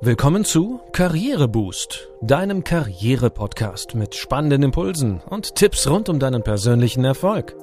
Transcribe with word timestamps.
Willkommen 0.00 0.44
zu 0.44 0.80
Karriereboost, 0.92 2.08
deinem 2.22 2.62
Karriere-Podcast 2.62 3.96
mit 3.96 4.14
spannenden 4.14 4.62
Impulsen 4.62 5.20
und 5.28 5.56
Tipps 5.56 5.88
rund 5.88 6.08
um 6.08 6.20
deinen 6.20 6.44
persönlichen 6.44 7.04
Erfolg. 7.04 7.56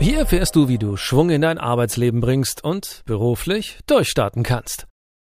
Hier 0.00 0.18
erfährst 0.18 0.56
du, 0.56 0.66
wie 0.66 0.78
du 0.78 0.96
Schwung 0.96 1.30
in 1.30 1.42
dein 1.42 1.58
Arbeitsleben 1.58 2.20
bringst 2.20 2.64
und 2.64 3.02
beruflich 3.04 3.78
durchstarten 3.86 4.42
kannst. 4.42 4.88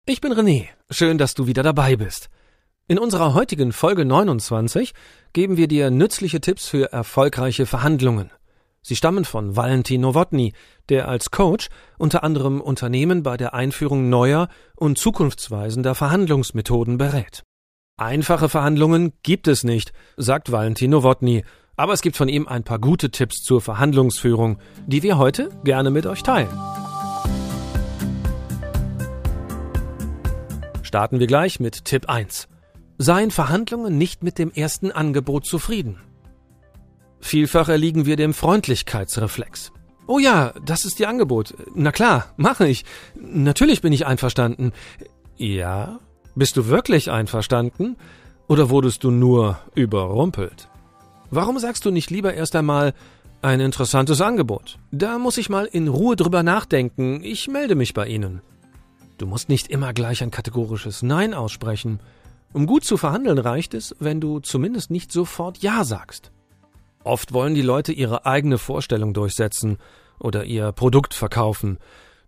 Ich 0.06 0.22
bin 0.22 0.34
René, 0.34 0.68
schön, 0.92 1.18
dass 1.18 1.34
du 1.34 1.48
wieder 1.48 1.64
dabei 1.64 1.96
bist. 1.96 2.30
In 2.88 3.00
unserer 3.00 3.34
heutigen 3.34 3.72
Folge 3.72 4.06
29 4.06 4.94
geben 5.34 5.58
wir 5.58 5.68
dir 5.68 5.90
nützliche 5.90 6.42
Tipps 6.42 6.68
für 6.68 6.92
erfolgreiche 6.92 7.66
Verhandlungen– 7.66 8.30
Sie 8.88 8.96
stammen 8.96 9.26
von 9.26 9.56
Valentin 9.56 10.02
Nowotny, 10.02 10.54
der 10.90 11.08
als 11.08 11.32
Coach 11.32 11.70
unter 11.98 12.24
anderem 12.24 12.62
Unternehmen 12.62 13.24
bei 13.24 13.36
der 13.36 13.56
Einführung 13.56 14.10
neuer 14.10 14.48
und 14.76 15.00
zukunftsweisender 15.00 15.96
Verhandlungsmethoden 15.96 17.00
berät. 17.00 17.42
Einfache 17.98 18.48
Verhandlungen 18.48 19.14
gibt 19.24 19.48
es 19.48 19.64
nicht, 19.64 19.92
sagt 20.18 20.52
Valentin 20.52 20.92
Nowotny, 20.92 21.44
aber 21.76 21.94
es 21.94 22.04
gibt 22.04 22.16
von 22.16 22.30
ihm 22.30 22.48
ein 22.48 22.64
paar 22.64 22.78
gute 22.78 23.10
Tipps 23.10 23.42
zur 23.42 23.60
Verhandlungsführung, 23.60 24.60
die 24.86 25.02
wir 25.02 25.18
heute 25.18 25.50
gerne 25.64 25.90
mit 25.90 26.06
euch 26.06 26.22
teilen. 26.22 26.56
Starten 30.84 31.20
wir 31.20 31.26
gleich 31.26 31.60
mit 31.60 31.86
Tipp 31.86 32.08
1. 32.08 32.48
Seien 33.00 33.32
Verhandlungen 33.32 33.98
nicht 33.98 34.22
mit 34.22 34.38
dem 34.38 34.52
ersten 34.52 34.92
Angebot 34.92 35.48
zufrieden. 35.48 36.00
Vielfach 37.20 37.70
erliegen 37.70 38.06
wir 38.06 38.16
dem 38.16 38.34
Freundlichkeitsreflex. 38.34 39.72
Oh 40.08 40.20
ja, 40.20 40.54
das 40.64 40.86
ist 40.86 41.00
Ihr 41.00 41.10
Angebot. 41.10 41.56
Na 41.74 41.92
klar, 41.92 42.34
mache 42.38 42.68
ich. 42.68 42.86
Natürlich 43.16 43.82
bin 43.82 43.94
ich 43.94 44.06
einverstanden. 44.06 44.72
Ja? 45.38 46.00
Bist 46.36 46.58
du 46.58 46.68
wirklich 46.68 47.10
einverstanden? 47.10 47.98
Oder 48.48 48.70
wurdest 48.70 49.04
du 49.04 49.10
nur 49.10 49.58
überrumpelt? 49.74 50.70
Warum 51.32 51.58
sagst 51.58 51.86
du 51.86 51.92
nicht 51.92 52.12
lieber 52.12 52.34
erst 52.34 52.56
einmal 52.56 52.94
ein 53.42 53.60
interessantes 53.60 54.22
Angebot? 54.22 54.78
Da 54.92 55.18
muss 55.18 55.38
ich 55.38 55.50
mal 55.50 55.66
in 55.66 55.88
Ruhe 55.88 56.16
drüber 56.16 56.44
nachdenken. 56.44 57.24
Ich 57.24 57.48
melde 57.48 57.76
mich 57.76 57.94
bei 57.94 58.08
Ihnen. 58.08 58.42
Du 59.18 59.26
musst 59.26 59.50
nicht 59.50 59.68
immer 59.70 59.94
gleich 59.94 60.22
ein 60.22 60.32
kategorisches 60.32 61.02
Nein 61.02 61.34
aussprechen. 61.34 62.00
Um 62.54 62.68
gut 62.68 62.84
zu 62.86 62.98
verhandeln 62.98 63.40
reicht 63.40 63.74
es, 63.74 63.96
wenn 64.00 64.22
du 64.22 64.40
zumindest 64.40 64.92
nicht 64.92 65.12
sofort 65.12 65.58
Ja 65.60 65.84
sagst. 65.84 66.32
Oft 67.06 67.34
wollen 67.34 67.54
die 67.54 67.62
Leute 67.62 67.94
ihre 67.94 68.26
eigene 68.26 68.58
Vorstellung 68.58 69.14
durchsetzen 69.14 69.78
oder 70.20 70.44
ihr 70.46 70.72
Produkt 70.72 71.14
verkaufen. 71.14 71.78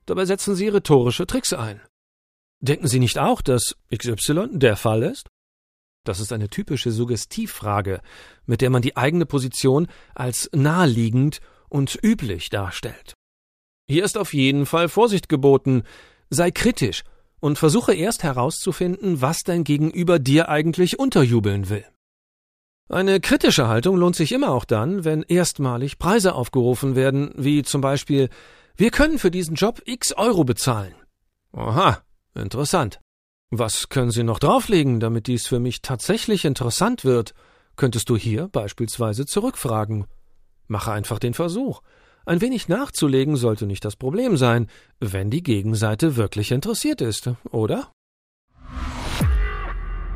Dabei 0.06 0.25
setzen 0.25 0.56
sie 0.56 0.67
rhetorische 0.67 1.25
Tricks 1.25 1.52
ein. 1.52 1.81
Denken 2.59 2.88
Sie 2.88 3.00
nicht 3.00 3.17
auch, 3.17 3.42
dass 3.42 3.75
XY 3.95 4.50
der 4.59 4.78
Fall 4.78 5.03
ist? 5.03 5.28
Das 6.03 6.19
ist 6.19 6.31
eine 6.31 6.50
typische 6.50 6.92
Suggestivfrage, 6.92 8.02
mit 8.45 8.61
der 8.61 8.69
man 8.69 8.81
die 8.84 8.95
eigene 8.95 9.25
Position 9.25 9.88
als 10.14 10.50
naheliegend 10.53 11.41
und 11.69 11.97
üblich 12.02 12.50
darstellt. 12.50 13.14
Hier 13.88 14.03
ist 14.03 14.17
auf 14.17 14.34
jeden 14.34 14.66
Fall 14.66 14.89
Vorsicht 14.89 15.28
geboten. 15.28 15.84
Sei 16.30 16.52
kritisch 16.52 17.03
und 17.39 17.58
versuche 17.58 17.94
erst 17.94 18.23
herauszufinden, 18.23 19.22
was 19.22 19.39
dein 19.44 19.64
Gegenüber 19.64 20.19
dir 20.19 20.50
eigentlich 20.50 21.00
unterjubeln 21.00 21.69
will. 21.69 21.86
Eine 22.90 23.20
kritische 23.20 23.68
Haltung 23.68 23.98
lohnt 23.98 24.16
sich 24.16 24.32
immer 24.32 24.52
auch 24.52 24.64
dann, 24.64 25.04
wenn 25.04 25.24
erstmalig 25.24 26.00
Preise 26.00 26.34
aufgerufen 26.34 26.96
werden, 26.96 27.34
wie 27.36 27.64
zum 27.64 27.82
Beispiel 27.82 28.30
Wir 28.78 28.92
können 28.92 29.20
für 29.20 29.32
diesen 29.32 29.56
Job 29.56 29.82
x 29.86 30.14
Euro 30.14 30.46
bezahlen. 30.46 30.96
Aha, 31.52 32.02
interessant. 32.34 33.00
Was 33.50 33.90
können 33.90 34.12
Sie 34.12 34.24
noch 34.24 34.40
drauflegen, 34.40 35.00
damit 35.00 35.28
dies 35.28 35.47
für 35.47 35.59
mich 35.59 35.81
tatsächlich 35.81 36.46
interessant 36.46 37.03
wird? 37.03 37.34
Könntest 37.76 38.09
du 38.09 38.16
hier 38.16 38.47
beispielsweise 38.47 39.26
zurückfragen. 39.26 40.06
Mache 40.68 40.92
einfach 40.92 41.20
den 41.20 41.34
Versuch. 41.34 41.81
Ein 42.26 42.42
wenig 42.42 42.68
nachzulegen 42.68 43.38
sollte 43.38 43.66
nicht 43.66 43.86
das 43.86 43.96
Problem 43.96 44.38
sein, 44.38 44.68
wenn 45.00 45.30
die 45.30 45.44
Gegenseite 45.44 46.16
wirklich 46.18 46.52
interessiert 46.52 47.02
ist, 47.02 47.31
oder? 47.52 47.92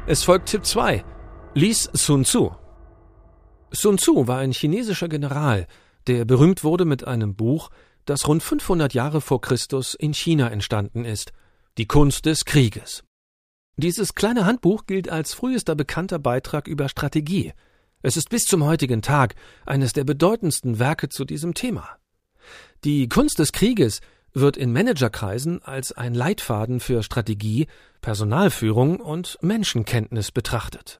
Es 0.07 0.23
folgt 0.23 0.49
Tipp 0.49 0.65
2. 0.65 1.05
Lies 1.53 1.89
Sun 1.93 2.25
Tzu. 2.25 2.51
Sun 3.71 3.97
Tzu 3.97 4.27
war 4.27 4.39
ein 4.39 4.51
chinesischer 4.51 5.07
General, 5.07 5.65
der 6.07 6.25
berühmt 6.25 6.63
wurde 6.63 6.83
mit 6.83 7.05
einem 7.05 7.35
Buch, 7.35 7.69
das 8.05 8.27
rund 8.27 8.43
500 8.43 8.93
Jahre 8.93 9.21
vor 9.21 9.39
Christus 9.39 9.93
in 9.93 10.13
China 10.13 10.49
entstanden 10.49 11.05
ist, 11.05 11.31
die 11.77 11.85
Kunst 11.85 12.25
des 12.25 12.43
Krieges. 12.43 13.03
Dieses 13.77 14.13
kleine 14.13 14.45
Handbuch 14.45 14.85
gilt 14.87 15.09
als 15.09 15.33
frühester 15.33 15.75
bekannter 15.75 16.19
Beitrag 16.19 16.67
über 16.67 16.89
Strategie. 16.89 17.53
Es 18.01 18.17
ist 18.17 18.29
bis 18.29 18.43
zum 18.43 18.65
heutigen 18.65 19.01
Tag 19.01 19.35
eines 19.65 19.93
der 19.93 20.03
bedeutendsten 20.03 20.77
Werke 20.77 21.07
zu 21.07 21.23
diesem 21.23 21.53
Thema. 21.53 21.97
Die 22.83 23.07
Kunst 23.07 23.39
des 23.39 23.53
Krieges 23.53 24.01
wird 24.33 24.57
in 24.57 24.73
Managerkreisen 24.73 25.63
als 25.63 25.93
ein 25.93 26.13
Leitfaden 26.13 26.79
für 26.81 27.03
Strategie, 27.03 27.67
Personalführung 28.01 28.99
und 28.99 29.37
Menschenkenntnis 29.41 30.31
betrachtet. 30.31 30.99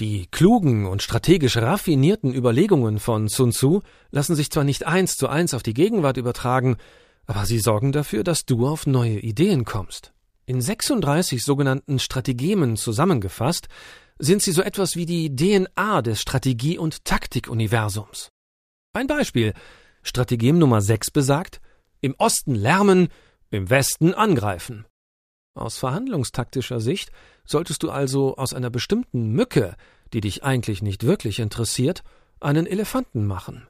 Die 0.00 0.26
klugen 0.30 0.86
und 0.86 1.02
strategisch 1.02 1.58
raffinierten 1.58 2.34
Überlegungen 2.34 2.98
von 2.98 3.28
Sun 3.28 3.52
Tzu 3.52 3.82
lassen 4.10 4.34
sich 4.34 4.50
zwar 4.50 4.64
nicht 4.64 4.86
eins 4.86 5.18
zu 5.18 5.28
eins 5.28 5.52
auf 5.52 5.62
die 5.62 5.74
Gegenwart 5.74 6.16
übertragen, 6.16 6.78
aber 7.26 7.44
sie 7.44 7.58
sorgen 7.58 7.92
dafür, 7.92 8.24
dass 8.24 8.46
du 8.46 8.66
auf 8.66 8.86
neue 8.86 9.18
Ideen 9.18 9.66
kommst. 9.66 10.14
In 10.46 10.62
36 10.62 11.44
sogenannten 11.44 11.98
Strategemen 11.98 12.78
zusammengefasst 12.78 13.68
sind 14.18 14.40
sie 14.40 14.52
so 14.52 14.62
etwas 14.62 14.96
wie 14.96 15.04
die 15.04 15.36
DNA 15.36 16.00
des 16.00 16.22
Strategie- 16.22 16.78
und 16.78 17.04
Taktikuniversums. 17.04 18.30
Ein 18.94 19.06
Beispiel. 19.06 19.52
Strategem 20.02 20.58
Nummer 20.58 20.80
6 20.80 21.10
besagt, 21.10 21.60
im 22.00 22.14
Osten 22.16 22.54
lärmen, 22.54 23.08
im 23.50 23.68
Westen 23.68 24.14
angreifen. 24.14 24.86
Aus 25.54 25.78
verhandlungstaktischer 25.78 26.80
Sicht 26.80 27.10
solltest 27.44 27.82
du 27.82 27.90
also 27.90 28.36
aus 28.36 28.54
einer 28.54 28.70
bestimmten 28.70 29.30
Mücke, 29.32 29.74
die 30.12 30.20
dich 30.20 30.44
eigentlich 30.44 30.82
nicht 30.82 31.04
wirklich 31.04 31.40
interessiert, 31.40 32.02
einen 32.40 32.66
Elefanten 32.66 33.26
machen. 33.26 33.66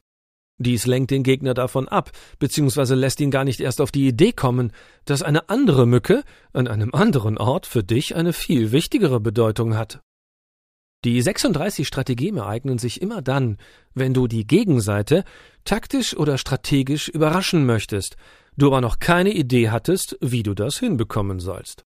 Dies 0.59 0.87
lenkt 0.87 1.11
den 1.11 1.23
Gegner 1.23 1.55
davon 1.55 1.89
ab, 1.89 2.11
beziehungsweise 2.39 2.95
lässt 2.95 3.21
ihn 3.21 3.31
gar 3.31 3.45
nicht 3.45 3.61
erst 3.61 3.81
auf 3.81 3.91
die 3.91 4.07
Idee 4.07 4.33
kommen, 4.33 4.73
dass 5.07 5.23
eine 5.23 5.49
andere 5.49 5.87
Mücke 5.87 6.23
an 6.53 6.69
einem 6.69 6.95
anderen 6.95 7.39
Ort 7.39 7.65
für 7.65 7.83
dich 7.83 8.15
eine 8.15 8.35
viel 8.35 8.71
wichtigere 8.71 9.21
Bedeutung 9.21 9.75
hat. 9.75 10.03
Die 11.03 11.23
36 11.23 11.89
Strategeme 11.89 12.45
eignen 12.45 12.77
sich 12.77 13.01
immer 13.01 13.23
dann, 13.23 13.57
wenn 13.95 14.13
du 14.13 14.27
die 14.27 14.47
Gegenseite 14.47 15.25
taktisch 15.65 16.15
oder 16.15 16.37
strategisch 16.37 17.09
überraschen 17.09 17.65
möchtest, 17.65 18.19
du 18.63 18.69
aber 18.69 18.81
noch 18.81 18.99
keine 18.99 19.33
Idee 19.33 19.71
hattest, 19.71 20.17
wie 20.21 20.43
du 20.43 20.55
das 20.55 20.79
hinbekommen 20.79 21.41
sollst. 21.41 21.85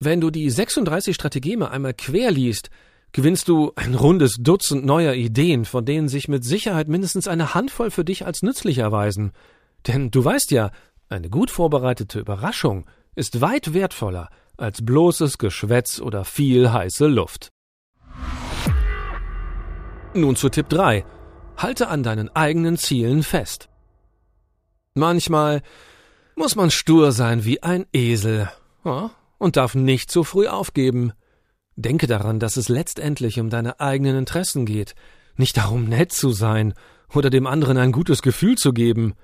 Wenn 0.00 0.20
du 0.20 0.30
die 0.30 0.48
36 0.48 1.14
Strategeme 1.14 1.70
einmal 1.70 1.94
quer 1.94 2.30
liest, 2.30 2.70
gewinnst 3.12 3.48
du 3.48 3.72
ein 3.74 3.94
rundes 3.94 4.36
Dutzend 4.38 4.84
neuer 4.84 5.14
Ideen, 5.14 5.64
von 5.64 5.84
denen 5.84 6.08
sich 6.08 6.28
mit 6.28 6.44
Sicherheit 6.44 6.88
mindestens 6.88 7.26
eine 7.26 7.54
Handvoll 7.54 7.90
für 7.90 8.04
dich 8.04 8.26
als 8.26 8.42
nützlich 8.42 8.78
erweisen. 8.78 9.32
Denn 9.86 10.10
du 10.10 10.24
weißt 10.24 10.50
ja, 10.50 10.70
eine 11.08 11.30
gut 11.30 11.50
vorbereitete 11.50 12.20
Überraschung 12.20 12.86
ist 13.14 13.40
weit 13.40 13.74
wertvoller 13.74 14.28
als 14.56 14.84
bloßes 14.84 15.38
Geschwätz 15.38 16.00
oder 16.00 16.24
viel 16.24 16.72
heiße 16.72 17.06
Luft. 17.06 17.48
Nun 20.14 20.36
zu 20.36 20.48
Tipp 20.48 20.68
3. 20.68 21.04
Halte 21.56 21.88
an 21.88 22.02
deinen 22.02 22.28
eigenen 22.34 22.76
Zielen 22.76 23.22
fest. 23.22 23.68
Manchmal 24.98 25.62
muss 26.34 26.56
man 26.56 26.70
stur 26.70 27.12
sein 27.12 27.44
wie 27.44 27.62
ein 27.62 27.86
Esel 27.92 28.50
und 29.38 29.56
darf 29.56 29.74
nicht 29.74 30.10
zu 30.10 30.24
früh 30.24 30.46
aufgeben. 30.46 31.12
Denke 31.76 32.06
daran, 32.06 32.40
dass 32.40 32.56
es 32.56 32.68
letztendlich 32.68 33.38
um 33.38 33.50
deine 33.50 33.80
eigenen 33.80 34.16
Interessen 34.16 34.66
geht, 34.66 34.94
nicht 35.36 35.56
darum, 35.56 35.84
nett 35.84 36.12
zu 36.12 36.32
sein 36.32 36.74
oder 37.14 37.30
dem 37.30 37.46
anderen 37.46 37.78
ein 37.78 37.92
gutes 37.92 38.22
Gefühl 38.22 38.56
zu 38.56 38.72
geben. 38.72 39.14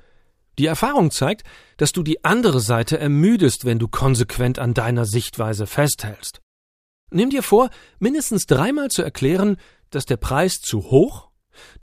Die 0.58 0.66
Erfahrung 0.66 1.10
zeigt, 1.10 1.42
dass 1.76 1.90
du 1.90 2.04
die 2.04 2.24
andere 2.24 2.60
Seite 2.60 2.98
ermüdest, 2.98 3.64
wenn 3.64 3.80
du 3.80 3.88
konsequent 3.88 4.60
an 4.60 4.72
deiner 4.72 5.04
Sichtweise 5.04 5.66
festhältst. 5.66 6.40
Nimm 7.10 7.30
dir 7.30 7.42
vor, 7.42 7.70
mindestens 7.98 8.46
dreimal 8.46 8.88
zu 8.88 9.02
erklären, 9.02 9.56
dass 9.90 10.06
der 10.06 10.16
Preis 10.16 10.60
zu 10.60 10.82
hoch, 10.90 11.30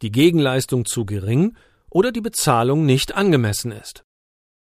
die 0.01 0.11
Gegenleistung 0.11 0.85
zu 0.85 1.05
gering 1.05 1.55
oder 1.91 2.11
die 2.11 2.21
Bezahlung 2.21 2.85
nicht 2.85 3.13
angemessen 3.13 3.71
ist. 3.71 4.03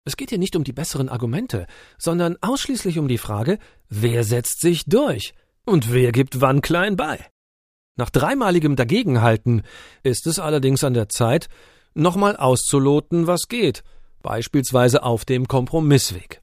Es 0.05 0.17
geht 0.17 0.29
hier 0.29 0.39
nicht 0.39 0.55
um 0.55 0.63
die 0.63 0.73
besseren 0.73 1.09
Argumente, 1.09 1.67
sondern 1.97 2.37
ausschließlich 2.41 2.97
um 2.97 3.07
die 3.07 3.17
Frage, 3.17 3.59
wer 3.89 4.23
setzt 4.23 4.61
sich 4.61 4.85
durch 4.85 5.33
und 5.65 5.93
wer 5.93 6.11
gibt 6.11 6.41
wann 6.41 6.61
klein 6.61 6.95
bei. 6.95 7.19
Nach 7.97 8.09
dreimaligem 8.09 8.75
Dagegenhalten 8.75 9.63
ist 10.03 10.25
es 10.25 10.39
allerdings 10.39 10.83
an 10.83 10.93
der 10.93 11.09
Zeit, 11.09 11.49
nochmal 11.93 12.37
auszuloten, 12.37 13.27
was 13.27 13.49
geht, 13.49 13.83
beispielsweise 14.21 15.03
auf 15.03 15.25
dem 15.25 15.47
Kompromissweg. 15.47 16.41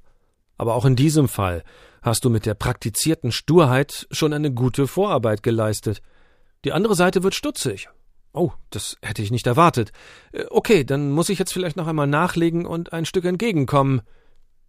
Aber 0.59 0.75
auch 0.75 0.85
in 0.85 0.97
diesem 0.97 1.29
Fall 1.29 1.65
hast 2.03 2.25
du 2.25 2.31
mit 2.31 2.45
der 2.45 2.55
praktizierten 2.55 3.33
Sturheit 3.33 4.07
schon 4.11 4.33
eine 4.33 4.53
gute 4.53 4.87
Vorarbeit 4.87 5.43
geleistet. 5.43 6.03
Die 6.65 6.73
andere 6.73 6.95
Seite 6.95 7.23
wird 7.23 7.35
stutzig. 7.35 7.89
Oh, 8.35 8.51
das 8.71 8.97
hätte 9.01 9.23
ich 9.23 9.31
nicht 9.31 9.47
erwartet. 9.47 9.93
Äh, 10.33 10.45
okay, 10.51 10.85
dann 10.85 11.11
muss 11.13 11.29
ich 11.29 11.39
jetzt 11.39 11.53
vielleicht 11.53 11.77
noch 11.77 11.87
einmal 11.87 12.09
nachlegen 12.09 12.67
und 12.67 12.93
ein 12.93 13.07
Stück 13.07 13.25
entgegenkommen. 13.25 14.03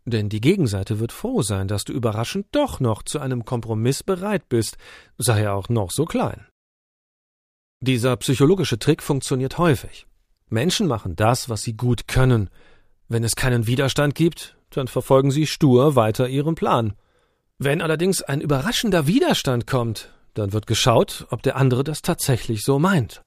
Denn 0.06 0.30
die 0.30 0.40
Gegenseite 0.40 1.00
wird 1.00 1.12
froh 1.12 1.42
sein, 1.42 1.68
dass 1.68 1.84
du 1.84 1.92
überraschend 1.92 2.46
doch 2.52 2.80
noch 2.80 3.02
zu 3.02 3.20
einem 3.20 3.44
Kompromiss 3.44 4.04
bereit 4.04 4.48
bist, 4.50 4.78
sei 5.18 5.42
er 5.42 5.56
auch 5.56 5.68
noch 5.68 5.90
so 5.90 6.06
klein. 6.06 6.46
Dieser 7.82 8.16
psychologische 8.18 8.78
Trick 8.78 9.02
funktioniert 9.02 9.58
häufig. 9.58 10.06
Menschen 10.48 10.88
machen 10.88 11.16
das, 11.16 11.50
was 11.50 11.64
sie 11.64 11.74
gut 11.74 12.08
können. 12.08 12.52
Wenn 13.08 13.24
es 13.24 13.36
keinen 13.36 13.66
Widerstand 13.66 14.14
gibt, 14.14 14.58
dann 14.70 14.88
verfolgen 14.88 15.32
sie 15.32 15.48
stur 15.48 15.96
weiter 15.96 16.30
ihren 16.30 16.54
Plan. 16.54 16.94
Wenn 17.58 17.82
allerdings 17.82 18.22
ein 18.22 18.42
überraschender 18.42 19.08
Widerstand 19.08 19.66
kommt, 19.66 20.14
dann 20.36 20.54
wird 20.54 20.68
geschaut, 20.68 21.26
ob 21.32 21.42
der 21.42 21.56
andere 21.56 21.84
das 21.84 22.04
tatsächlich 22.04 22.62
so 22.62 22.78
meint. 22.78 23.25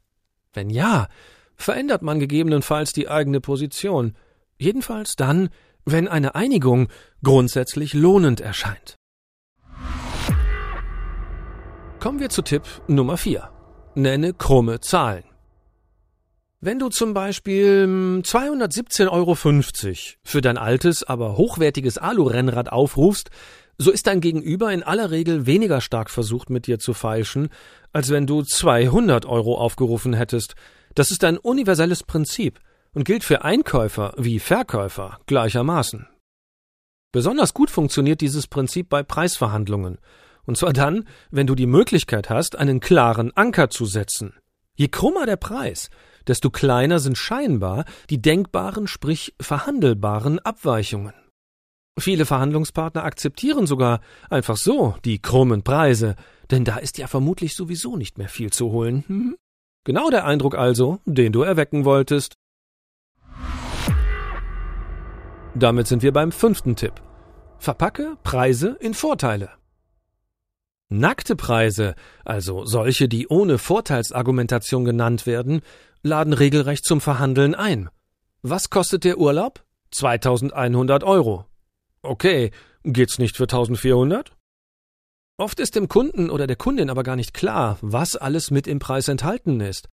Wenn 0.53 0.71
ja, 0.71 1.09
verändert 1.57 2.03
man 2.03 2.21
gegebenenfalls 2.21 2.93
die 2.93 3.09
eigene 3.09 3.41
Position, 3.41 4.15
jedenfalls 4.59 5.17
dann, 5.17 5.51
wenn 5.85 6.09
eine 6.09 6.35
Einigung 6.35 6.89
grundsätzlich 7.23 7.95
lohnend 7.95 8.41
erscheint. 8.41 8.97
Kommen 12.01 12.21
wir 12.21 12.29
zu 12.29 12.43
Tipp 12.43 12.63
Nummer 12.87 13.17
4. 13.17 13.51
Nenne 13.95 14.33
krumme 14.33 14.81
Zahlen. 14.81 15.25
Wenn 16.61 16.79
du 16.79 16.89
zum 16.89 17.15
Beispiel 17.15 17.85
217,50 18.23 18.99
hm, 18.99 19.09
Euro 19.09 19.35
für 20.25 20.41
dein 20.41 20.59
altes, 20.59 21.05
aber 21.05 21.37
hochwertiges 21.37 21.99
Alu-Rennrad 21.99 22.73
aufrufst, 22.73 23.31
so 23.79 23.93
ist 23.93 24.09
dein 24.09 24.21
Gegenüber 24.21 24.73
in 24.73 24.83
aller 24.83 25.11
Regel 25.13 25.47
weniger 25.47 25.81
stark 25.81 26.11
versucht, 26.11 26.51
mit 26.51 26.67
dir 26.67 26.81
zu 26.81 26.95
feilschen, 26.95 27.49
als 27.93 28.11
wenn 28.11 28.27
du 28.27 28.43
200 28.43 29.25
Euro 29.25 29.57
aufgerufen 29.57 30.15
hättest. 30.15 30.55
Das 30.95 31.13
ist 31.13 31.23
ein 31.23 31.39
universelles 31.39 32.03
Prinzip 32.03 32.59
und 32.93 33.05
gilt 33.05 33.23
für 33.23 33.45
Einkäufer 33.45 34.15
wie 34.17 34.41
Verkäufer 34.41 35.21
gleichermaßen. 35.27 36.09
Besonders 37.13 37.55
gut 37.55 37.71
funktioniert 37.71 38.21
dieses 38.21 38.49
Prinzip 38.49 38.89
bei 38.89 39.03
Preisverhandlungen. 39.03 39.99
Und 40.45 40.57
zwar 40.57 40.73
dann, 40.73 41.07
wenn 41.31 41.47
du 41.47 41.55
die 41.55 41.67
Möglichkeit 41.67 42.31
hast, 42.31 42.57
einen 42.57 42.81
klaren 42.81 43.37
Anker 43.37 43.71
zu 43.71 43.87
setzen. 43.87 44.35
Je 44.75 44.89
krummer 44.89 45.27
der 45.27 45.37
Preis, 45.37 45.91
desto 46.27 46.51
kleiner 46.51 46.99
sind 46.99 47.17
scheinbar 47.17 47.85
die 48.11 48.21
denkbaren, 48.21 48.87
sprich 48.87 49.35
verhandelbaren 49.41 50.39
Abweichungen. 50.39 51.15
Viele 51.99 52.27
Verhandlungspartner 52.27 53.05
akzeptieren 53.05 53.67
sogar 53.67 54.01
einfach 54.31 54.57
so 54.57 54.95
die 55.05 55.21
krummen 55.21 55.63
Preise, 55.63 56.15
denn 56.51 56.65
da 56.65 56.77
ist 56.77 56.99
ja 56.99 57.07
vermutlich 57.07 57.55
sowieso 57.55 57.97
nicht 57.97 58.19
mehr 58.19 58.29
viel 58.29 58.51
zu 58.51 58.71
holen. 58.71 59.05
Hm? 59.07 59.37
Genau 59.85 60.11
der 60.11 60.25
Eindruck 60.25 60.57
also, 60.57 61.01
den 61.07 61.33
du 61.33 61.43
erwecken 61.43 61.85
wolltest. 61.85 62.35
Damit 65.55 65.89
sind 65.89 66.03
wir 66.03 66.13
beim 66.13 66.31
fünften 66.31 66.77
Tipp. 66.77 66.93
Verpacke 67.59 68.17
Preise 68.23 68.77
in 68.81 68.95
Vorteile. 68.95 69.51
Nackte 70.91 71.37
Preise, 71.37 71.95
also 72.25 72.65
solche, 72.65 73.09
die 73.09 73.29
ohne 73.29 73.59
Vorteilsargumentation 73.59 74.85
genannt 74.85 75.27
werden, 75.27 75.63
laden 76.03 76.33
regelrecht 76.33 76.85
zum 76.85 77.01
Verhandeln 77.01 77.55
ein. 77.55 77.91
Was 78.43 78.71
kostet 78.71 79.05
der 79.05 79.19
Urlaub? 79.19 79.65
2100 79.91 81.03
Euro. 81.03 81.45
Okay, 82.03 82.51
geht's 82.85 83.19
nicht 83.19 83.37
für 83.37 83.45
1400? 83.45 84.33
Oft 85.37 85.61
ist 85.61 85.77
dem 85.77 85.89
Kunden 85.89 86.31
oder 86.31 86.47
der 86.47 86.57
Kundin 86.57 86.91
aber 86.91 87.03
gar 87.03 87.17
nicht 87.17 87.33
klar, 87.33 87.79
was 87.81 88.17
alles 88.17 88.51
mit 88.51 88.67
im 88.67 88.79
Preis 88.79 89.09
enthalten 89.09 89.61
ist. 89.61 89.89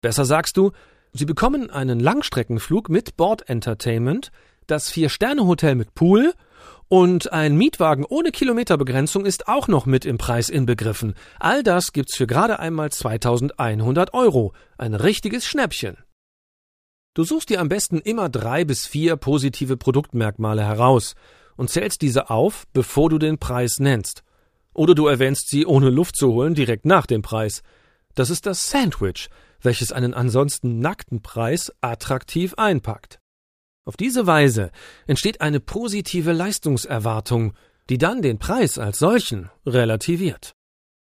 Besser 0.00 0.24
sagst 0.24 0.56
du, 0.56 0.72
Sie 1.12 1.24
bekommen 1.24 1.70
einen 1.70 1.98
Langstreckenflug 1.98 2.88
mit 2.88 3.16
Bord-Entertainment, 3.16 4.30
das 4.66 4.90
Vier-Sterne-Hotel 4.90 5.74
mit 5.74 5.94
Pool 5.94 6.34
und 6.88 7.32
ein 7.32 7.56
Mietwagen 7.56 8.04
ohne 8.04 8.30
Kilometerbegrenzung 8.30 9.26
ist 9.26 9.48
auch 9.48 9.66
noch 9.66 9.86
mit 9.86 10.04
im 10.04 10.18
Preis 10.18 10.48
inbegriffen. 10.48 11.14
All 11.40 11.62
das 11.62 11.92
gibt's 11.92 12.16
für 12.16 12.26
gerade 12.26 12.60
einmal 12.60 12.92
2100 12.92 14.14
Euro. 14.14 14.52
Ein 14.78 14.94
richtiges 14.94 15.46
Schnäppchen. 15.46 15.96
Du 17.16 17.24
suchst 17.24 17.48
dir 17.48 17.62
am 17.62 17.70
besten 17.70 17.98
immer 17.98 18.28
drei 18.28 18.66
bis 18.66 18.86
vier 18.86 19.16
positive 19.16 19.78
Produktmerkmale 19.78 20.62
heraus 20.62 21.14
und 21.56 21.70
zählst 21.70 22.02
diese 22.02 22.28
auf, 22.28 22.66
bevor 22.74 23.08
du 23.08 23.16
den 23.16 23.38
Preis 23.38 23.78
nennst. 23.78 24.22
Oder 24.74 24.94
du 24.94 25.06
erwähnst 25.06 25.48
sie, 25.48 25.64
ohne 25.64 25.88
Luft 25.88 26.14
zu 26.14 26.34
holen, 26.34 26.54
direkt 26.54 26.84
nach 26.84 27.06
dem 27.06 27.22
Preis. 27.22 27.62
Das 28.14 28.28
ist 28.28 28.44
das 28.44 28.68
Sandwich, 28.68 29.30
welches 29.62 29.92
einen 29.92 30.12
ansonsten 30.12 30.78
nackten 30.80 31.22
Preis 31.22 31.72
attraktiv 31.80 32.52
einpackt. 32.58 33.18
Auf 33.86 33.96
diese 33.96 34.26
Weise 34.26 34.70
entsteht 35.06 35.40
eine 35.40 35.58
positive 35.60 36.32
Leistungserwartung, 36.32 37.54
die 37.88 37.96
dann 37.96 38.20
den 38.20 38.38
Preis 38.38 38.76
als 38.76 38.98
solchen 38.98 39.48
relativiert. 39.64 40.52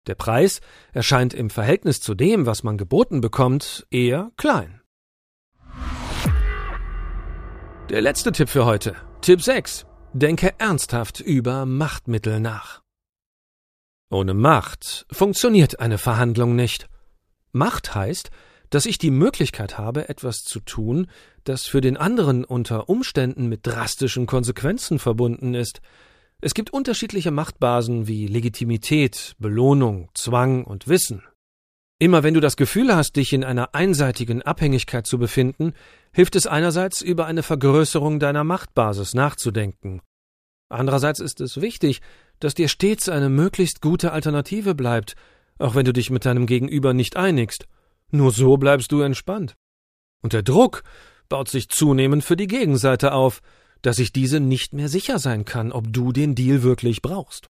Der 0.08 0.16
Preis 0.16 0.60
erscheint 0.92 1.34
im 1.34 1.50
Verhältnis 1.50 2.02
zu 2.02 2.14
dem, 2.14 2.46
was 2.46 2.64
man 2.64 2.78
geboten 2.78 3.22
bekommt, 3.22 3.88
eher 3.90 4.34
klein. 4.36 4.83
Der 7.90 8.02
letzte 8.02 8.32
Tipp 8.32 8.48
für 8.48 8.66
heute. 8.66 8.96
Tipp 9.20 9.42
6. 9.42 9.86
Denke 10.14 10.54
ernsthaft 10.58 11.20
über 11.20 11.66
Machtmittel 11.66 12.40
nach. 12.40 12.82
Ohne 14.10 14.34
Macht 14.34 15.06
funktioniert 15.12 15.82
eine 15.82 15.98
Verhandlung 15.98 16.56
nicht. 16.56 16.88
Macht 17.52 17.94
heißt, 17.94 18.32
dass 18.70 18.86
ich 18.86 19.00
die 19.00 19.12
Möglichkeit 19.12 19.78
habe, 19.78 20.08
etwas 20.08 20.46
zu 20.46 20.62
tun, 20.62 21.08
das 21.44 21.66
für 21.66 21.82
den 21.82 21.98
anderen 21.98 22.46
unter 22.46 22.88
Umständen 22.88 23.50
mit 23.50 23.68
drastischen 23.68 24.28
Konsequenzen 24.28 24.98
verbunden 24.98 25.54
ist. 25.54 25.82
Es 26.40 26.54
gibt 26.54 26.72
unterschiedliche 26.72 27.32
Machtbasen 27.32 28.08
wie 28.08 28.28
Legitimität, 28.28 29.36
Belohnung, 29.40 30.10
Zwang 30.14 30.64
und 30.64 30.88
Wissen. 30.88 31.22
Immer 32.00 32.24
wenn 32.24 32.34
du 32.34 32.40
das 32.40 32.57
Gefühl 32.57 32.95
hast, 32.95 33.16
dich 33.16 33.34
in 33.34 33.44
einer 33.44 33.75
einseitigen 33.75 34.42
Abhängigkeit 34.42 35.07
zu 35.07 35.18
befinden, 35.18 35.74
hilft 36.12 36.36
es 36.36 36.48
einerseits 36.48 37.01
über 37.01 37.25
eine 37.25 37.44
Vergrößerung 37.44 38.20
deiner 38.20 38.44
Machtbasis 38.44 39.13
nachzudenken. 39.13 40.01
Andererseits 40.70 41.20
ist 41.20 41.39
es 41.39 41.62
wichtig, 41.62 42.01
dass 42.39 42.56
dir 42.56 42.68
stets 42.68 43.10
eine 43.10 43.29
möglichst 43.29 43.79
gute 43.79 44.12
Alternative 44.12 44.75
bleibt, 44.75 45.15
auch 45.60 45.75
wenn 45.75 45.86
du 45.86 45.94
dich 45.94 46.10
mit 46.10 46.25
deinem 46.25 46.46
Gegenüber 46.46 46.94
nicht 46.94 47.15
einigst. 47.15 47.68
Nur 48.12 48.32
so 48.32 48.58
bleibst 48.58 48.91
du 48.91 49.01
entspannt. 49.01 49.56
Und 50.22 50.34
der 50.34 50.44
Druck 50.44 50.84
baut 51.29 51.50
sich 51.50 51.70
zunehmend 51.70 52.24
für 52.24 52.36
die 52.36 52.48
Gegenseite 52.48 53.13
auf, 53.13 53.41
dass 53.82 53.98
sich 53.98 54.12
diese 54.12 54.39
nicht 54.39 54.74
mehr 54.74 54.89
sicher 54.89 55.20
sein 55.20 55.46
kann, 55.46 55.72
ob 55.72 55.91
du 55.91 56.12
den 56.12 56.36
Deal 56.36 56.63
wirklich 56.63 57.01
brauchst. 57.01 57.48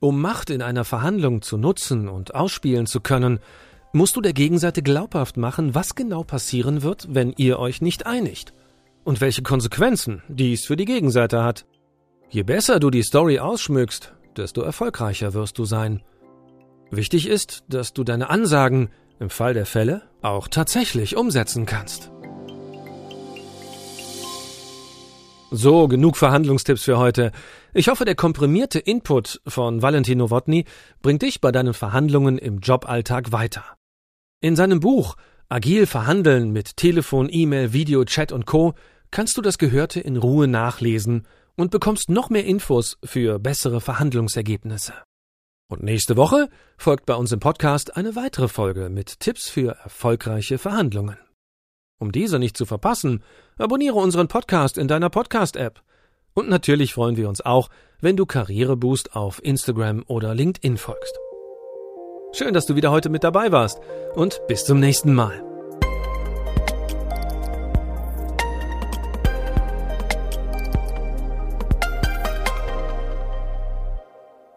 Um 0.00 0.20
Macht 0.20 0.50
in 0.50 0.62
einer 0.62 0.84
Verhandlung 0.84 1.42
zu 1.42 1.56
nutzen 1.56 2.08
und 2.08 2.34
ausspielen 2.34 2.86
zu 2.86 3.00
können, 3.00 3.40
musst 3.92 4.16
du 4.16 4.20
der 4.20 4.32
Gegenseite 4.32 4.82
glaubhaft 4.82 5.36
machen, 5.36 5.74
was 5.74 5.94
genau 5.94 6.22
passieren 6.22 6.82
wird, 6.82 7.08
wenn 7.10 7.32
ihr 7.36 7.58
euch 7.58 7.80
nicht 7.80 8.06
einigt 8.06 8.52
und 9.04 9.20
welche 9.20 9.42
Konsequenzen 9.42 10.22
dies 10.28 10.66
für 10.66 10.76
die 10.76 10.84
Gegenseite 10.84 11.42
hat. 11.42 11.66
Je 12.28 12.42
besser 12.42 12.78
du 12.78 12.90
die 12.90 13.02
Story 13.02 13.38
ausschmückst, 13.40 14.12
desto 14.36 14.60
erfolgreicher 14.60 15.34
wirst 15.34 15.58
du 15.58 15.64
sein. 15.64 16.02
Wichtig 16.90 17.26
ist, 17.26 17.64
dass 17.68 17.92
du 17.92 18.04
deine 18.04 18.30
Ansagen 18.30 18.90
im 19.18 19.30
Fall 19.30 19.54
der 19.54 19.66
Fälle 19.66 20.02
auch 20.22 20.46
tatsächlich 20.46 21.16
umsetzen 21.16 21.66
kannst. 21.66 22.12
So, 25.50 25.88
genug 25.88 26.18
Verhandlungstipps 26.18 26.84
für 26.84 26.98
heute. 26.98 27.32
Ich 27.72 27.88
hoffe, 27.88 28.04
der 28.04 28.14
komprimierte 28.14 28.78
Input 28.78 29.40
von 29.46 29.80
Valentin 29.80 30.18
Nowotny 30.18 30.66
bringt 31.00 31.22
dich 31.22 31.40
bei 31.40 31.50
deinen 31.50 31.72
Verhandlungen 31.72 32.36
im 32.36 32.58
Joballtag 32.58 33.32
weiter. 33.32 33.64
In 34.42 34.56
seinem 34.56 34.80
Buch 34.80 35.16
Agil 35.48 35.86
verhandeln 35.86 36.50
mit 36.52 36.76
Telefon, 36.76 37.28
E-Mail, 37.30 37.72
Video, 37.72 38.04
Chat 38.04 38.30
und 38.30 38.44
Co. 38.44 38.74
kannst 39.10 39.38
du 39.38 39.40
das 39.40 39.56
Gehörte 39.56 40.00
in 40.00 40.18
Ruhe 40.18 40.48
nachlesen 40.48 41.26
und 41.56 41.70
bekommst 41.70 42.10
noch 42.10 42.28
mehr 42.28 42.44
Infos 42.44 42.98
für 43.02 43.38
bessere 43.38 43.80
Verhandlungsergebnisse. 43.80 44.92
Und 45.70 45.82
nächste 45.82 46.18
Woche 46.18 46.50
folgt 46.76 47.06
bei 47.06 47.14
uns 47.14 47.32
im 47.32 47.40
Podcast 47.40 47.96
eine 47.96 48.16
weitere 48.16 48.48
Folge 48.48 48.90
mit 48.90 49.20
Tipps 49.20 49.48
für 49.48 49.78
erfolgreiche 49.82 50.58
Verhandlungen. 50.58 51.16
Um 51.98 52.12
diese 52.12 52.38
nicht 52.38 52.56
zu 52.56 52.66
verpassen, 52.66 53.24
Abonniere 53.58 53.96
unseren 53.96 54.28
Podcast 54.28 54.78
in 54.78 54.86
deiner 54.86 55.10
Podcast-App. 55.10 55.82
Und 56.32 56.48
natürlich 56.48 56.94
freuen 56.94 57.16
wir 57.16 57.28
uns 57.28 57.40
auch, 57.40 57.68
wenn 58.00 58.16
du 58.16 58.24
Karriereboost 58.24 59.16
auf 59.16 59.42
Instagram 59.42 60.04
oder 60.06 60.32
LinkedIn 60.32 60.76
folgst. 60.76 61.18
Schön, 62.32 62.54
dass 62.54 62.66
du 62.66 62.76
wieder 62.76 62.92
heute 62.92 63.08
mit 63.08 63.24
dabei 63.24 63.50
warst 63.50 63.80
und 64.14 64.40
bis 64.46 64.64
zum 64.64 64.78
nächsten 64.78 65.12
Mal. 65.12 65.42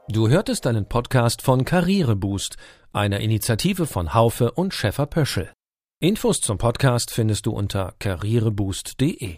Du 0.09 0.27
hörtest 0.27 0.67
einen 0.67 0.85
Podcast 0.85 1.41
von 1.41 1.65
Karriereboost, 1.65 2.57
einer 2.93 3.19
Initiative 3.21 3.87
von 3.87 4.13
Haufe 4.13 4.51
und 4.51 4.75
Schäfer 4.75 5.07
Pöschel. 5.07 5.49
Infos 6.03 6.41
zum 6.41 6.57
Podcast 6.57 7.11
findest 7.11 7.45
du 7.45 7.51
unter 7.51 7.93
karriereboost.de. 7.99 9.37